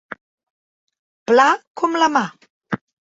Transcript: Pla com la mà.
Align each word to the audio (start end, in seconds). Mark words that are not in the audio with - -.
Pla 1.31 1.45
com 1.83 1.99
la 2.05 2.09
mà. 2.17 2.25